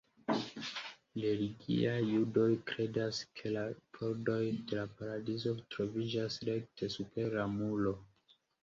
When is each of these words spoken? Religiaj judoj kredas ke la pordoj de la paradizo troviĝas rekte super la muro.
Religiaj 1.25 1.99
judoj 2.13 2.47
kredas 2.73 3.21
ke 3.41 3.53
la 3.59 3.67
pordoj 4.01 4.41
de 4.49 4.81
la 4.83 4.89
paradizo 4.99 5.57
troviĝas 5.77 6.43
rekte 6.53 6.95
super 6.99 7.41
la 7.41 7.51
muro. 7.59 7.99